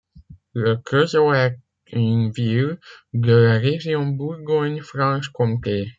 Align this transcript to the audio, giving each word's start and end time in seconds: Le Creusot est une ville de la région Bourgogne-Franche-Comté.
Le 0.53 0.77
Creusot 0.77 1.31
est 1.35 1.59
une 1.93 2.31
ville 2.31 2.79
de 3.13 3.33
la 3.35 3.59
région 3.59 4.07
Bourgogne-Franche-Comté. 4.07 5.89